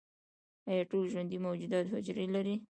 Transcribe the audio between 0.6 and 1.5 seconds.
ایا ټول ژوندي